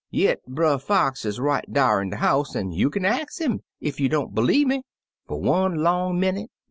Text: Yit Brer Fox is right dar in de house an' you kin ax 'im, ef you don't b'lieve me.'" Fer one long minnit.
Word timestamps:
Yit 0.09 0.43
Brer 0.47 0.79
Fox 0.79 1.25
is 1.25 1.39
right 1.39 1.63
dar 1.71 2.01
in 2.01 2.09
de 2.09 2.15
house 2.15 2.55
an' 2.55 2.71
you 2.71 2.89
kin 2.89 3.05
ax 3.05 3.39
'im, 3.39 3.59
ef 3.83 3.99
you 3.99 4.09
don't 4.09 4.33
b'lieve 4.33 4.65
me.'" 4.65 4.81
Fer 5.27 5.35
one 5.35 5.75
long 5.83 6.19
minnit. 6.19 6.49